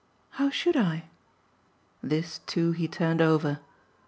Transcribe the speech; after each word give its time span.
"How 0.31 0.49
should 0.49 0.75
I?" 0.75 1.03
This 2.01 2.39
too 2.47 2.71
he 2.71 2.87
turned 2.87 3.21
over. 3.21 3.59